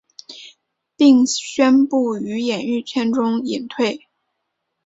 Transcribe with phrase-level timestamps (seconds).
[0.95, 4.07] 并宣布于演艺圈中隐退。